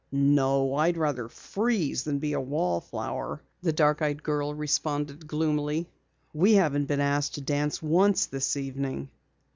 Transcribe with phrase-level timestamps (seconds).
[0.11, 5.87] "No, I'd rather freeze than be a wallflower," the dark eyed girl responded gloomily.
[6.33, 9.09] "We haven't been asked to dance once this evening."